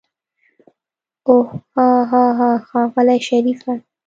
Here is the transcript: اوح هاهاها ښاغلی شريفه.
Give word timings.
اوح 1.27 1.49
هاهاها 1.77 2.49
ښاغلی 2.67 3.19
شريفه. 3.27 3.73